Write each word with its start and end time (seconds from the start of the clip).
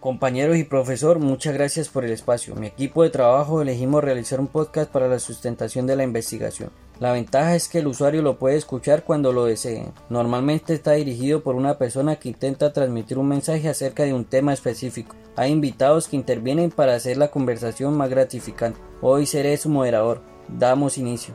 Compañeros 0.00 0.56
y 0.56 0.62
profesor, 0.62 1.18
muchas 1.18 1.54
gracias 1.54 1.88
por 1.88 2.04
el 2.04 2.12
espacio. 2.12 2.54
Mi 2.54 2.68
equipo 2.68 3.02
de 3.02 3.10
trabajo 3.10 3.60
elegimos 3.60 4.04
realizar 4.04 4.38
un 4.38 4.46
podcast 4.46 4.88
para 4.92 5.08
la 5.08 5.18
sustentación 5.18 5.88
de 5.88 5.96
la 5.96 6.04
investigación. 6.04 6.70
La 7.00 7.10
ventaja 7.10 7.56
es 7.56 7.68
que 7.68 7.80
el 7.80 7.88
usuario 7.88 8.22
lo 8.22 8.38
puede 8.38 8.54
escuchar 8.54 9.02
cuando 9.02 9.32
lo 9.32 9.46
desee. 9.46 9.90
Normalmente 10.08 10.72
está 10.72 10.92
dirigido 10.92 11.42
por 11.42 11.56
una 11.56 11.78
persona 11.78 12.14
que 12.14 12.28
intenta 12.28 12.72
transmitir 12.72 13.18
un 13.18 13.26
mensaje 13.26 13.68
acerca 13.68 14.04
de 14.04 14.14
un 14.14 14.24
tema 14.24 14.52
específico. 14.52 15.16
Hay 15.34 15.50
invitados 15.50 16.06
que 16.06 16.14
intervienen 16.14 16.70
para 16.70 16.94
hacer 16.94 17.16
la 17.16 17.32
conversación 17.32 17.96
más 17.96 18.08
gratificante. 18.08 18.78
Hoy 19.00 19.26
seré 19.26 19.56
su 19.56 19.68
moderador. 19.68 20.22
Damos 20.46 20.96
inicio. 20.96 21.34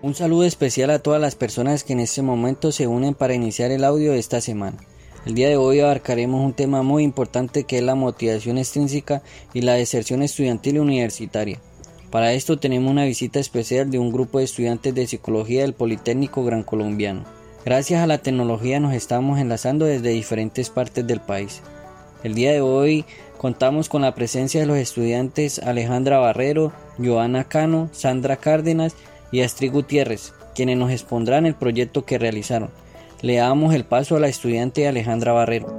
Un 0.00 0.14
saludo 0.14 0.44
especial 0.44 0.88
a 0.88 1.00
todas 1.00 1.20
las 1.20 1.34
personas 1.34 1.84
que 1.84 1.92
en 1.92 2.00
este 2.00 2.22
momento 2.22 2.72
se 2.72 2.86
unen 2.86 3.12
para 3.12 3.34
iniciar 3.34 3.70
el 3.70 3.84
audio 3.84 4.12
de 4.12 4.18
esta 4.18 4.40
semana. 4.40 4.78
El 5.24 5.34
día 5.34 5.48
de 5.48 5.56
hoy 5.56 5.78
abarcaremos 5.78 6.44
un 6.44 6.52
tema 6.52 6.82
muy 6.82 7.04
importante 7.04 7.62
que 7.62 7.78
es 7.78 7.84
la 7.84 7.94
motivación 7.94 8.58
extrínseca 8.58 9.22
y 9.54 9.60
la 9.60 9.74
deserción 9.74 10.20
estudiantil 10.22 10.80
universitaria. 10.80 11.60
Para 12.10 12.32
esto 12.32 12.58
tenemos 12.58 12.90
una 12.90 13.04
visita 13.04 13.38
especial 13.38 13.88
de 13.88 14.00
un 14.00 14.10
grupo 14.10 14.38
de 14.38 14.44
estudiantes 14.44 14.92
de 14.96 15.06
psicología 15.06 15.62
del 15.62 15.74
Politécnico 15.74 16.44
Gran 16.44 16.64
Colombiano. 16.64 17.24
Gracias 17.64 18.02
a 18.02 18.08
la 18.08 18.18
tecnología 18.18 18.80
nos 18.80 18.94
estamos 18.94 19.38
enlazando 19.38 19.84
desde 19.84 20.08
diferentes 20.08 20.70
partes 20.70 21.06
del 21.06 21.20
país. 21.20 21.62
El 22.24 22.34
día 22.34 22.50
de 22.50 22.60
hoy 22.60 23.04
contamos 23.38 23.88
con 23.88 24.02
la 24.02 24.16
presencia 24.16 24.60
de 24.60 24.66
los 24.66 24.76
estudiantes 24.76 25.60
Alejandra 25.60 26.18
Barrero, 26.18 26.72
Joana 26.98 27.44
Cano, 27.44 27.88
Sandra 27.92 28.38
Cárdenas 28.38 28.96
y 29.30 29.42
Astrid 29.42 29.70
Gutiérrez, 29.70 30.34
quienes 30.56 30.76
nos 30.76 30.90
expondrán 30.90 31.46
el 31.46 31.54
proyecto 31.54 32.04
que 32.04 32.18
realizaron. 32.18 32.70
Le 33.22 33.36
damos 33.36 33.72
el 33.72 33.84
paso 33.84 34.16
a 34.16 34.20
la 34.20 34.28
estudiante 34.28 34.88
Alejandra 34.88 35.32
Barrero. 35.32 35.78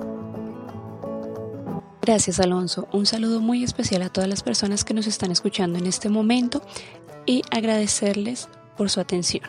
Gracias 2.01 2.39
Alonso. 2.39 2.87
Un 2.93 3.05
saludo 3.05 3.41
muy 3.41 3.63
especial 3.63 4.01
a 4.01 4.09
todas 4.09 4.29
las 4.29 4.43
personas 4.43 4.85
que 4.85 4.93
nos 4.93 5.07
están 5.07 5.29
escuchando 5.31 5.77
en 5.77 5.85
este 5.85 6.09
momento 6.09 6.61
y 7.25 7.41
agradecerles 7.51 8.47
por 8.77 8.89
su 8.89 9.01
atención. 9.01 9.43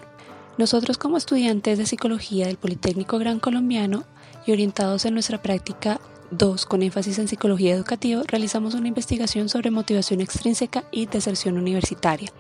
Nosotros 0.59 0.99
como 0.99 1.17
estudiantes 1.17 1.79
de 1.79 1.87
psicología 1.87 2.47
del 2.47 2.57
Politécnico 2.57 3.19
Gran 3.19 3.41
Colombiano 3.41 4.05
y 4.47 4.53
orientados 4.53 5.05
en 5.05 5.15
nuestra 5.15 5.41
práctica 5.41 6.01
2 6.33 6.67
con 6.67 6.83
énfasis 6.83 7.19
en 7.19 7.29
psicología 7.29 7.75
educativa, 7.75 8.23
realizamos 8.27 8.75
una 8.75 8.89
investigación 8.89 9.49
sobre 9.49 9.71
motivación 9.71 10.21
extrínseca 10.21 10.85
y 10.91 11.07
deserción 11.07 11.59
universitaria. 11.59 12.31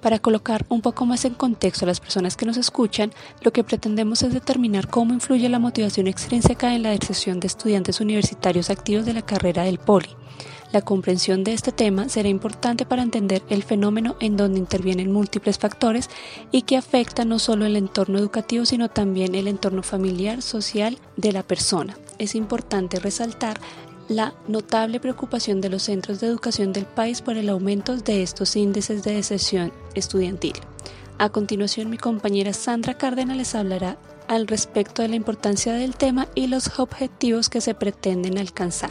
Para 0.00 0.18
colocar 0.18 0.64
un 0.70 0.80
poco 0.80 1.04
más 1.04 1.24
en 1.26 1.34
contexto 1.34 1.84
a 1.84 1.88
las 1.88 2.00
personas 2.00 2.36
que 2.36 2.46
nos 2.46 2.56
escuchan, 2.56 3.12
lo 3.42 3.52
que 3.52 3.64
pretendemos 3.64 4.22
es 4.22 4.32
determinar 4.32 4.88
cómo 4.88 5.12
influye 5.12 5.48
la 5.48 5.58
motivación 5.58 6.06
extrínseca 6.06 6.74
en 6.74 6.82
la 6.82 6.90
decisión 6.90 7.38
de 7.38 7.48
estudiantes 7.48 8.00
universitarios 8.00 8.70
activos 8.70 9.04
de 9.04 9.12
la 9.12 9.22
carrera 9.22 9.64
del 9.64 9.78
POLI. 9.78 10.08
La 10.72 10.82
comprensión 10.82 11.42
de 11.42 11.52
este 11.52 11.72
tema 11.72 12.08
será 12.08 12.28
importante 12.28 12.86
para 12.86 13.02
entender 13.02 13.42
el 13.50 13.64
fenómeno 13.64 14.16
en 14.20 14.36
donde 14.36 14.60
intervienen 14.60 15.12
múltiples 15.12 15.58
factores 15.58 16.08
y 16.52 16.62
que 16.62 16.76
afecta 16.76 17.24
no 17.24 17.40
solo 17.40 17.66
el 17.66 17.76
entorno 17.76 18.18
educativo, 18.18 18.64
sino 18.64 18.88
también 18.88 19.34
el 19.34 19.48
entorno 19.48 19.82
familiar, 19.82 20.42
social 20.42 20.96
de 21.16 21.32
la 21.32 21.42
persona. 21.42 21.98
Es 22.18 22.36
importante 22.36 23.00
resaltar 23.00 23.60
la 24.10 24.34
notable 24.48 24.98
preocupación 24.98 25.60
de 25.60 25.68
los 25.68 25.84
centros 25.84 26.18
de 26.18 26.26
educación 26.26 26.72
del 26.72 26.84
país 26.84 27.22
por 27.22 27.36
el 27.36 27.48
aumento 27.48 27.96
de 27.96 28.24
estos 28.24 28.56
índices 28.56 29.04
de 29.04 29.14
deserción 29.14 29.72
estudiantil. 29.94 30.54
A 31.18 31.28
continuación, 31.28 31.88
mi 31.88 31.96
compañera 31.96 32.52
Sandra 32.52 32.94
Cárdenas 32.94 33.36
les 33.36 33.54
hablará 33.54 33.98
al 34.26 34.48
respecto 34.48 35.02
de 35.02 35.08
la 35.08 35.14
importancia 35.14 35.74
del 35.74 35.94
tema 35.94 36.26
y 36.34 36.48
los 36.48 36.80
objetivos 36.80 37.48
que 37.48 37.60
se 37.60 37.74
pretenden 37.74 38.36
alcanzar. 38.36 38.90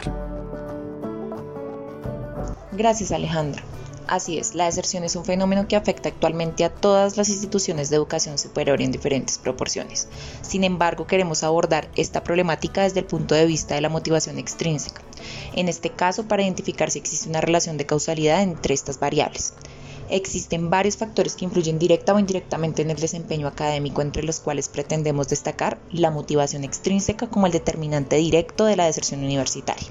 Gracias, 2.72 3.12
Alejandra. 3.12 3.62
Así 4.10 4.40
es, 4.40 4.56
la 4.56 4.66
deserción 4.66 5.04
es 5.04 5.16
un 5.16 5.24
fenómeno 5.24 5.68
que 5.68 5.76
afecta 5.76 6.10
actualmente 6.10 6.66
a 6.66 6.74
todas 6.74 7.16
las 7.16 7.30
instituciones 7.30 7.92
de 7.92 7.98
educación 7.98 8.40
superior 8.40 8.82
en 8.82 8.92
diferentes 8.92 9.38
proporciones. 9.38 10.08
Sin 10.42 10.64
embargo, 10.64 11.06
queremos 11.06 11.44
abordar 11.44 11.92
esta 11.96 12.24
problemática 12.24 12.82
desde 12.82 13.02
el 13.02 13.06
punto 13.06 13.36
de 13.36 13.46
vista 13.46 13.76
de 13.76 13.82
la 13.82 13.90
motivación 13.90 14.40
extrínseca. 14.40 15.04
En 15.54 15.70
este 15.70 15.92
caso, 15.92 16.28
para 16.28 16.42
identificar 16.42 16.90
si 16.90 16.98
existe 16.98 17.30
una 17.30 17.42
relación 17.42 17.78
de 17.78 17.86
causalidad 17.86 18.42
entre 18.42 18.74
estas 18.74 19.00
variables. 19.00 19.54
Existen 20.10 20.72
varios 20.72 20.98
factores 20.98 21.36
que 21.36 21.46
influyen 21.46 21.78
directa 21.78 22.16
o 22.16 22.18
indirectamente 22.18 22.82
en 22.82 22.90
el 22.90 22.98
desempeño 22.98 23.46
académico, 23.46 24.02
entre 24.02 24.24
los 24.24 24.40
cuales 24.40 24.70
pretendemos 24.70 25.28
destacar 25.28 25.78
la 25.92 26.10
motivación 26.10 26.64
extrínseca 26.64 27.28
como 27.30 27.46
el 27.46 27.52
determinante 27.52 28.16
directo 28.16 28.66
de 28.66 28.76
la 28.76 28.88
deserción 28.88 29.24
universitaria, 29.24 29.88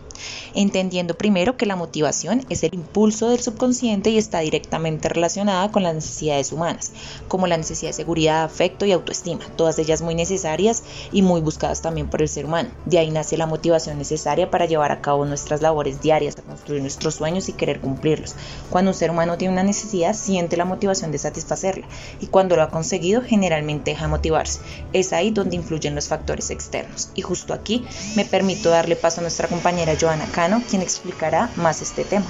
entendiendo 0.55 1.17
primero 1.17 1.56
que 1.56 1.67
la 1.67 1.77
motivación 1.77 2.45
es 2.49 2.62
el 2.62 2.75
impulso 2.75 3.31
del 3.31 3.41
subconsciente 3.41 4.11
y 4.11 4.19
está 4.19 4.41
directamente 4.41 5.09
relacionada 5.09 5.71
con 5.71 5.83
las 5.83 5.95
necesidades 5.95 6.53
humanas, 6.53 6.93
como 7.29 7.47
la 7.47 7.56
necesidad 7.56 7.91
de 7.91 7.95
seguridad, 7.95 8.45
afecto 8.45 8.87
y 8.87 8.93
autoestima, 8.93 9.45
todas 9.56 9.79
ellas 9.79 10.03
muy 10.03 10.15
necesarias 10.15 10.83
y 11.12 11.23
muy 11.23 11.41
buscadas 11.41 11.83
también 11.83 12.09
por 12.09 12.23
el 12.23 12.29
ser 12.29 12.47
humano. 12.47 12.71
De 12.84 12.99
ahí 12.99 13.11
nace 13.11 13.37
la 13.37 13.47
motivación 13.47 13.99
necesaria 13.99 14.51
para 14.51 14.67
llevar 14.67 14.93
a 14.93 15.01
cabo 15.01 15.25
nuestras 15.25 15.62
labores 15.62 16.01
diarias, 16.01 16.39
a 16.39 16.43
construir 16.43 16.83
nuestros 16.83 17.17
sueños 17.17 17.49
y 17.49 17.53
querer 17.53 17.81
cumplirlos. 17.81 18.35
Cuando 18.71 18.91
un 18.91 18.97
ser 18.97 19.11
humano 19.11 19.39
tiene 19.39 19.53
una 19.53 19.62
necesidad, 19.62 20.15
siente 20.15 20.56
la 20.56 20.65
motivación 20.65 21.12
de 21.12 21.19
satisfacerla 21.19 21.87
y 22.21 22.27
cuando 22.27 22.56
lo 22.56 22.62
ha 22.62 22.71
conseguido 22.71 23.23
generalmente 23.23 23.91
deja 23.91 24.05
de 24.05 24.11
motivarse. 24.11 24.61
Es 24.93 25.12
ahí 25.12 25.31
donde 25.31 25.56
influyen 25.56 25.95
los 25.95 26.09
factores 26.09 26.50
externos. 26.50 27.11
Y 27.15 27.23
justo 27.23 27.55
aquí 27.55 27.85
me 28.17 28.25
permito 28.25 28.71
darle 28.71 28.97
paso 28.97 29.21
a 29.21 29.23
nuestra 29.23 29.49
compañera 29.49 29.95
Joana 30.09 30.63
quien 30.71 30.81
explicará 30.81 31.51
más 31.57 31.83
este 31.83 32.05
tema. 32.05 32.25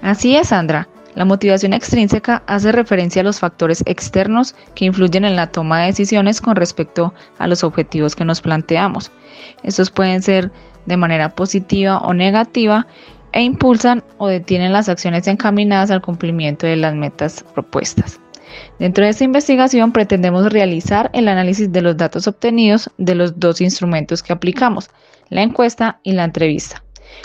Así 0.00 0.34
es, 0.34 0.48
Sandra. 0.48 0.88
La 1.14 1.24
motivación 1.24 1.74
extrínseca 1.74 2.42
hace 2.46 2.72
referencia 2.72 3.20
a 3.20 3.24
los 3.24 3.40
factores 3.40 3.82
externos 3.84 4.54
que 4.74 4.86
influyen 4.86 5.24
en 5.24 5.36
la 5.36 5.48
toma 5.48 5.80
de 5.80 5.86
decisiones 5.86 6.40
con 6.40 6.56
respecto 6.56 7.12
a 7.38 7.46
los 7.46 7.64
objetivos 7.64 8.16
que 8.16 8.24
nos 8.24 8.40
planteamos. 8.40 9.10
Estos 9.62 9.90
pueden 9.90 10.22
ser 10.22 10.50
de 10.86 10.96
manera 10.96 11.34
positiva 11.34 11.98
o 11.98 12.14
negativa 12.14 12.86
e 13.32 13.42
impulsan 13.42 14.02
o 14.16 14.28
detienen 14.28 14.72
las 14.72 14.88
acciones 14.88 15.26
encaminadas 15.26 15.90
al 15.90 16.00
cumplimiento 16.00 16.66
de 16.66 16.76
las 16.76 16.94
metas 16.94 17.44
propuestas. 17.54 18.20
Dentro 18.78 19.04
de 19.04 19.10
esta 19.10 19.24
investigación 19.24 19.92
pretendemos 19.92 20.52
realizar 20.52 21.10
el 21.12 21.28
análisis 21.28 21.70
de 21.70 21.82
los 21.82 21.96
datos 21.96 22.26
obtenidos 22.26 22.90
de 22.98 23.14
los 23.14 23.38
dos 23.38 23.60
instrumentos 23.60 24.22
que 24.22 24.32
aplicamos, 24.32 24.90
la 25.30 25.42
encuesta 25.42 26.00
y 26.02 26.12
la 26.12 26.24
entrevista. 26.24 26.82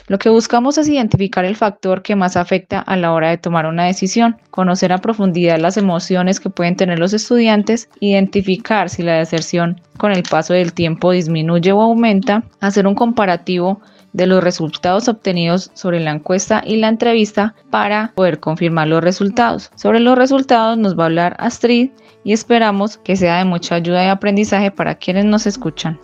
Lo 0.08 0.18
que 0.20 0.30
buscamos 0.30 0.78
es 0.78 0.88
identificar 0.88 1.46
el 1.46 1.56
factor 1.56 2.02
que 2.02 2.16
más 2.16 2.38
afecta 2.38 2.80
a 2.80 2.96
la 2.96 3.12
hora 3.14 3.30
de 3.30 3.38
tomar 3.38 3.66
una 3.66 3.86
decisión, 3.86 4.38
conocer 4.52 4.94
a 4.94 5.00
profundidad 5.00 5.60
las 5.60 5.78
emociones 5.78 6.40
que 6.40 6.50
pueden 6.50 6.76
tener 6.76 7.00
los 7.00 7.14
estudiantes, 7.14 7.90
identificar 8.00 8.90
si 8.90 9.04
la 9.04 9.18
deserción 9.18 9.82
con 9.98 10.12
el 10.12 10.24
paso 10.24 10.54
del 10.54 10.74
tiempo 10.74 11.12
disminuye 11.12 11.72
o 11.72 11.82
aumenta, 11.82 12.44
hacer 12.62 12.88
un 12.88 12.96
comparativo 12.96 13.82
de 14.14 14.28
los 14.28 14.44
resultados 14.44 15.10
obtenidos 15.10 15.72
sobre 15.74 16.00
la 16.00 16.12
encuesta 16.12 16.64
y 16.66 16.78
la 16.78 16.88
entrevista 16.88 17.54
para 17.70 18.14
poder 18.16 18.40
confirmar 18.40 18.88
los 18.88 19.04
resultados. 19.04 19.72
Sobre 19.76 20.00
los 20.00 20.18
resultados 20.18 20.78
nos 20.78 20.98
va 20.98 21.04
a 21.04 21.08
hablar 21.08 21.36
Astrid 21.38 21.90
y 22.24 22.32
esperamos 22.32 22.98
que 22.98 23.18
sea 23.18 23.40
de 23.40 23.46
mucha 23.46 23.76
ayuda 23.76 24.06
y 24.06 24.08
aprendizaje 24.08 24.72
para 24.72 24.96
quienes 24.96 25.26
nos 25.26 25.46
escuchan. 25.46 26.00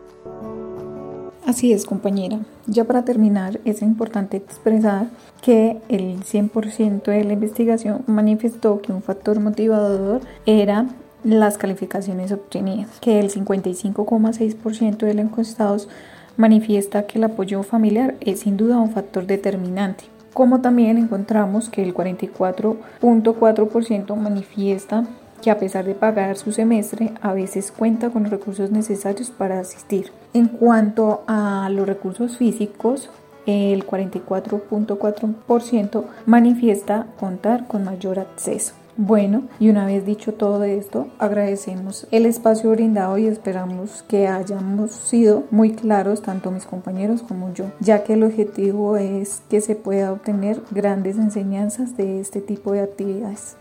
Así 1.46 1.74
es, 1.74 1.86
compañera. 1.86 2.40
Ya 2.68 2.84
para 2.84 3.04
terminar, 3.04 3.60
es 3.66 3.82
importante 3.82 4.38
expresar 4.38 5.08
que 5.42 5.82
el 5.90 6.24
100% 6.24 7.04
de 7.04 7.24
la 7.24 7.34
investigación 7.34 8.04
manifestó 8.06 8.80
que 8.82 8.92
un 8.92 9.02
factor 9.02 9.40
motivador 9.40 10.22
era 10.46 10.86
las 11.24 11.58
calificaciones 11.58 12.32
obtenidas, 12.32 13.00
que 13.00 13.20
el 13.20 13.32
55,6% 13.32 14.98
de 14.98 15.14
los 15.14 15.26
encuestados 15.26 15.90
manifiesta 16.38 17.08
que 17.08 17.18
el 17.18 17.26
apoyo 17.26 17.64
familiar 17.64 18.16
es 18.22 18.42
sin 18.42 18.58
duda 18.58 18.78
un 18.78 18.92
factor 18.92 19.26
determinante. 19.26 20.04
Como 20.34 20.62
también 20.62 20.98
encontramos 20.98 21.70
que 21.70 21.84
el 21.84 21.94
44.4% 21.94 24.16
manifiesta 24.16 25.06
que 25.42 25.52
a 25.52 25.60
pesar 25.60 25.86
de 25.86 25.96
pagar 25.96 26.38
su 26.38 26.52
semestre, 26.52 27.14
a 27.22 27.34
veces 27.34 27.72
cuenta 27.72 28.10
con 28.10 28.24
los 28.24 28.32
recursos 28.32 28.72
necesarios 28.72 29.32
para 29.32 29.60
asistir. 29.60 30.12
En 30.34 30.48
cuanto 30.48 31.24
a 31.28 31.70
los 31.72 31.88
recursos 31.88 32.38
físicos, 32.38 33.10
el 33.46 33.86
44.4% 33.86 36.06
manifiesta 36.26 37.08
contar 37.20 37.68
con 37.68 37.84
mayor 37.84 38.20
acceso. 38.20 38.74
Bueno, 38.98 39.44
y 39.60 39.70
una 39.70 39.86
vez 39.86 40.06
dicho 40.06 40.34
todo 40.34 40.64
esto, 40.64 41.08
agradecemos 41.18 42.08
el 42.12 42.26
espacio 42.26 42.72
brindado 42.72 43.18
y 43.18 43.26
esperamos 43.26 44.04
que 44.04 44.28
hayamos 44.28 44.92
sido 44.92 45.46
muy 45.50 45.74
claros, 45.74 46.22
tanto 46.22 46.52
mis 46.52 46.66
compañeros 46.66 47.24
como 47.24 47.54
yo, 47.54 47.66
ya 47.80 48.04
que 48.04 48.14
el 48.14 48.24
objetivo 48.24 48.98
es 48.98 49.44
que 49.50 49.62
se 49.62 49.76
pueda 49.76 50.12
obtener 50.12 50.62
grandes 50.72 51.18
enseñanzas 51.18 51.96
de 51.96 52.20
este 52.20 52.42
tipo 52.42 52.74
de 52.74 52.82
actividades. 52.82 53.56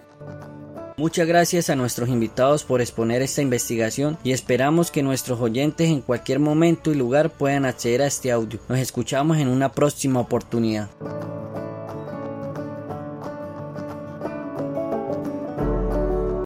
Muchas 1.00 1.26
gracias 1.26 1.70
a 1.70 1.76
nuestros 1.76 2.11
invitados 2.11 2.62
por 2.62 2.82
exponer 2.82 3.23
esta 3.23 3.41
investigación 3.41 4.19
y 4.23 4.32
esperamos 4.32 4.91
que 4.91 5.02
nuestros 5.02 5.41
oyentes 5.41 5.88
en 5.88 6.02
cualquier 6.02 6.41
momento 6.41 6.93
y 6.93 6.94
lugar 6.94 7.31
puedan 7.31 7.64
acceder 7.64 8.02
a 8.02 8.06
este 8.06 8.31
audio. 8.31 8.61
Nos 8.69 8.79
escuchamos 8.81 9.38
en 9.38 9.49
una 9.49 9.73
próxima 9.73 10.20
oportunidad. 10.20 10.91